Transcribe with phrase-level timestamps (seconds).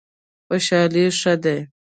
[0.47, 1.57] خوشحالي ښه دی.